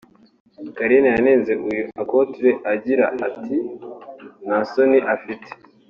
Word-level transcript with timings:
Caroline 0.77 1.09
yanenze 1.15 1.53
uyu 1.69 1.83
Akothee 2.01 2.57
agira 2.73 3.03
ati 3.29 3.57
“Nta 4.45 4.57
soni 4.71 4.99
ufite 5.15 5.49